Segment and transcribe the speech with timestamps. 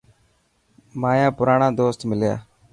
[1.01, 2.35] مايا پراڻا دوست مليا.